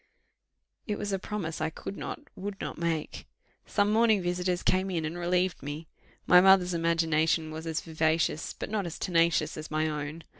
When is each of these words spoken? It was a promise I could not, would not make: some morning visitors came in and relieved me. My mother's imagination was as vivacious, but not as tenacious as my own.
It 0.87 0.97
was 0.97 1.13
a 1.13 1.19
promise 1.19 1.61
I 1.61 1.69
could 1.69 1.95
not, 1.95 2.19
would 2.35 2.59
not 2.59 2.79
make: 2.79 3.27
some 3.67 3.91
morning 3.93 4.19
visitors 4.23 4.63
came 4.63 4.89
in 4.89 5.05
and 5.05 5.15
relieved 5.15 5.61
me. 5.61 5.85
My 6.25 6.41
mother's 6.41 6.73
imagination 6.73 7.51
was 7.51 7.67
as 7.67 7.81
vivacious, 7.81 8.53
but 8.53 8.71
not 8.71 8.87
as 8.87 8.97
tenacious 8.97 9.57
as 9.57 9.69
my 9.69 9.87
own. 9.87 10.23